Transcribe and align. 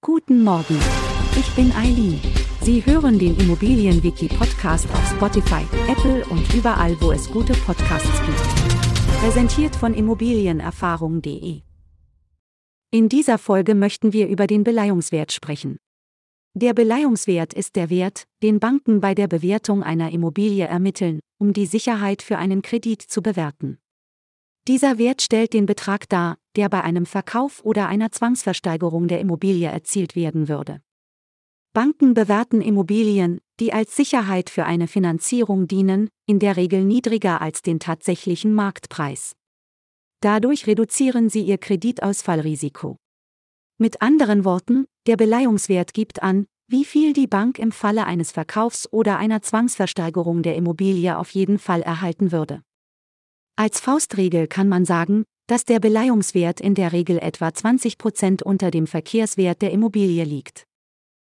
Guten 0.00 0.44
Morgen. 0.44 0.78
Ich 1.36 1.50
bin 1.56 1.72
Eileen. 1.72 2.20
Sie 2.60 2.86
hören 2.86 3.18
den 3.18 3.36
Immobilienwiki-Podcast 3.36 4.88
auf 4.92 5.10
Spotify, 5.10 5.64
Apple 5.90 6.24
und 6.26 6.54
überall, 6.54 6.96
wo 7.00 7.10
es 7.10 7.28
gute 7.28 7.52
Podcasts 7.54 8.22
gibt. 8.24 9.18
Präsentiert 9.20 9.74
von 9.74 9.94
Immobilienerfahrung.de. 9.94 11.62
In 12.92 13.08
dieser 13.08 13.38
Folge 13.38 13.74
möchten 13.74 14.12
wir 14.12 14.28
über 14.28 14.46
den 14.46 14.62
Beleihungswert 14.62 15.32
sprechen. 15.32 15.78
Der 16.54 16.74
Beleihungswert 16.74 17.52
ist 17.52 17.74
der 17.74 17.90
Wert, 17.90 18.22
den 18.44 18.60
Banken 18.60 19.00
bei 19.00 19.16
der 19.16 19.26
Bewertung 19.26 19.82
einer 19.82 20.12
Immobilie 20.12 20.64
ermitteln, 20.64 21.18
um 21.38 21.52
die 21.52 21.66
Sicherheit 21.66 22.22
für 22.22 22.38
einen 22.38 22.62
Kredit 22.62 23.02
zu 23.02 23.20
bewerten. 23.20 23.78
Dieser 24.68 24.98
Wert 24.98 25.22
stellt 25.22 25.54
den 25.54 25.66
Betrag 25.66 26.08
dar, 26.08 26.36
der 26.58 26.68
bei 26.68 26.82
einem 26.82 27.06
Verkauf 27.06 27.64
oder 27.64 27.86
einer 27.86 28.10
Zwangsversteigerung 28.10 29.06
der 29.06 29.20
Immobilie 29.20 29.68
erzielt 29.68 30.16
werden 30.16 30.48
würde. 30.48 30.82
Banken 31.72 32.14
bewerten 32.14 32.60
Immobilien, 32.60 33.38
die 33.60 33.72
als 33.72 33.94
Sicherheit 33.94 34.50
für 34.50 34.64
eine 34.64 34.88
Finanzierung 34.88 35.68
dienen, 35.68 36.08
in 36.26 36.40
der 36.40 36.56
Regel 36.56 36.82
niedriger 36.82 37.40
als 37.40 37.62
den 37.62 37.78
tatsächlichen 37.78 38.52
Marktpreis. 38.54 39.36
Dadurch 40.20 40.66
reduzieren 40.66 41.28
sie 41.28 41.42
ihr 41.42 41.58
Kreditausfallrisiko. 41.58 42.96
Mit 43.78 44.02
anderen 44.02 44.44
Worten, 44.44 44.86
der 45.06 45.16
Beleihungswert 45.16 45.94
gibt 45.94 46.24
an, 46.24 46.46
wie 46.66 46.84
viel 46.84 47.12
die 47.12 47.28
Bank 47.28 47.60
im 47.60 47.70
Falle 47.70 48.04
eines 48.04 48.32
Verkaufs 48.32 48.92
oder 48.92 49.16
einer 49.18 49.42
Zwangsversteigerung 49.42 50.42
der 50.42 50.56
Immobilie 50.56 51.16
auf 51.16 51.30
jeden 51.30 51.60
Fall 51.60 51.82
erhalten 51.82 52.32
würde. 52.32 52.62
Als 53.54 53.78
Faustregel 53.78 54.48
kann 54.48 54.68
man 54.68 54.84
sagen, 54.84 55.24
dass 55.48 55.64
der 55.64 55.80
Beleihungswert 55.80 56.60
in 56.60 56.74
der 56.74 56.92
Regel 56.92 57.18
etwa 57.18 57.52
20 57.52 57.96
Prozent 57.96 58.42
unter 58.42 58.70
dem 58.70 58.86
Verkehrswert 58.86 59.62
der 59.62 59.72
Immobilie 59.72 60.22
liegt. 60.24 60.66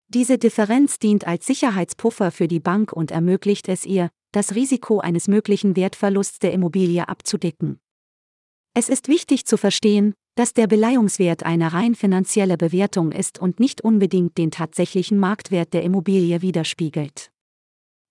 Diese 0.10 0.38
Differenz 0.38 1.00
dient 1.00 1.26
als 1.26 1.46
Sicherheitspuffer 1.46 2.32
für 2.32 2.50
die 2.50 2.60
Bank 2.60 2.91
und 2.91 3.12
ermöglicht 3.12 3.70
es 3.70 3.85
ihr, 3.85 4.10
das 4.34 4.54
Risiko 4.54 5.00
eines 5.00 5.30
möglichen 5.30 5.77
Wertverlusts 5.77 6.40
der 6.40 6.52
Immobilie 6.52 7.08
abzudecken. 7.08 7.80
Es 8.74 8.90
ist 8.90 9.08
wichtig 9.08 9.46
zu 9.46 9.55
verstehen, 9.55 10.13
dass 10.35 10.54
der 10.54 10.68
Beleihungswert 10.68 11.44
eine 11.44 11.72
rein 11.72 11.96
finanzielle 11.96 12.57
Bewertung 12.57 13.13
ist 13.13 13.40
und 13.40 13.62
nicht 13.62 13.80
unbedingt 13.80 14.38
den 14.38 14.52
tatsächlichen 14.52 15.20
Marktwert 15.20 15.74
der 15.74 15.84
Immobilie 15.84 16.41
widerspiegelt. 16.41 17.30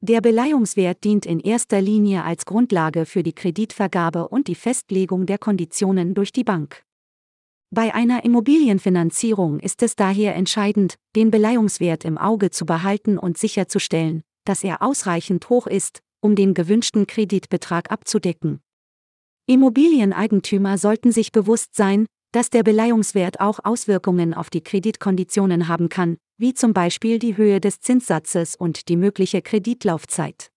Der 0.02 0.22
Beleihungswert 0.22 1.04
dient 1.04 1.26
in 1.26 1.40
erster 1.40 1.82
Linie 1.82 2.24
als 2.24 2.46
Grundlage 2.46 3.04
für 3.04 3.22
die 3.22 3.34
Kreditvergabe 3.34 4.28
und 4.28 4.48
die 4.48 4.54
Festlegung 4.54 5.26
der 5.26 5.36
Konditionen 5.36 6.14
durch 6.14 6.32
die 6.32 6.42
Bank. 6.42 6.84
Bei 7.70 7.94
einer 7.94 8.24
Immobilienfinanzierung 8.24 9.60
ist 9.60 9.82
es 9.82 9.96
daher 9.96 10.34
entscheidend, 10.36 10.94
den 11.16 11.30
Beleihungswert 11.30 12.06
im 12.06 12.16
Auge 12.16 12.50
zu 12.50 12.64
behalten 12.64 13.18
und 13.18 13.36
sicherzustellen, 13.36 14.22
dass 14.46 14.64
er 14.64 14.80
ausreichend 14.80 15.50
hoch 15.50 15.66
ist, 15.66 16.00
um 16.22 16.34
den 16.34 16.54
gewünschten 16.54 17.06
Kreditbetrag 17.06 17.92
abzudecken. 17.92 18.60
Immobilieneigentümer 19.46 20.78
sollten 20.78 21.12
sich 21.12 21.30
bewusst 21.30 21.74
sein, 21.74 22.06
dass 22.32 22.48
der 22.48 22.62
Beleihungswert 22.62 23.38
auch 23.38 23.60
Auswirkungen 23.62 24.32
auf 24.32 24.48
die 24.48 24.62
Kreditkonditionen 24.62 25.68
haben 25.68 25.90
kann, 25.90 26.16
wie 26.40 26.54
zum 26.54 26.72
Beispiel 26.72 27.18
die 27.18 27.36
Höhe 27.36 27.60
des 27.60 27.80
Zinssatzes 27.80 28.56
und 28.56 28.88
die 28.88 28.96
mögliche 28.96 29.42
Kreditlaufzeit. 29.42 30.50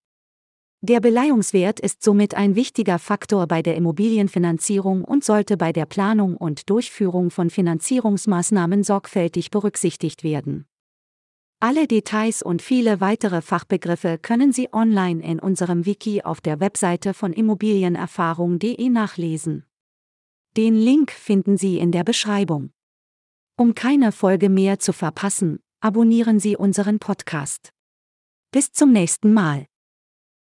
Der 0.79 1.01
Beleihungswert 1.01 1.81
ist 1.81 2.03
somit 2.03 2.35
ein 2.35 2.55
wichtiger 2.55 2.99
Faktor 2.99 3.47
bei 3.47 3.61
der 3.61 3.75
Immobilienfinanzierung 3.75 5.03
und 5.03 5.25
sollte 5.25 5.57
bei 5.57 5.73
der 5.73 5.85
Planung 5.85 6.37
und 6.37 6.69
Durchführung 6.69 7.31
von 7.31 7.49
Finanzierungsmaßnahmen 7.49 8.83
sorgfältig 8.83 9.51
berücksichtigt 9.51 10.23
werden. 10.23 10.65
Alle 11.59 11.87
Details 11.87 12.41
und 12.41 12.61
viele 12.61 12.99
weitere 12.99 13.41
Fachbegriffe 13.41 14.17
können 14.21 14.51
Sie 14.51 14.73
online 14.73 15.23
in 15.23 15.39
unserem 15.39 15.85
Wiki 15.85 16.21
auf 16.21 16.41
der 16.41 16.59
Webseite 16.59 17.13
von 17.13 17.31
immobilienerfahrung.de 17.31 18.89
nachlesen. 18.89 19.65
Den 20.57 20.75
Link 20.75 21.11
finden 21.11 21.57
Sie 21.57 21.77
in 21.77 21.91
der 21.91 22.03
Beschreibung. 22.03 22.71
Um 23.55 23.75
keine 23.75 24.11
Folge 24.11 24.49
mehr 24.49 24.79
zu 24.79 24.91
verpassen, 24.91 25.62
abonnieren 25.83 26.39
Sie 26.39 26.55
unseren 26.55 26.99
Podcast. 26.99 27.73
Bis 28.51 28.71
zum 28.71 28.93
nächsten 28.93 29.33
Mal. 29.33 29.65